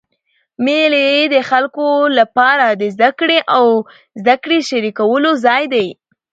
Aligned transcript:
مېلې 0.65 1.07
د 1.33 1.35
خلکو 1.49 1.87
له 2.17 2.23
پاره 2.35 2.67
د 2.81 2.83
زدهکړي 2.95 3.39
او 3.55 3.65
زدهکړي 4.19 4.59
شریکولو 4.69 5.29
ځای 5.45 5.63
دئ. 5.73 5.87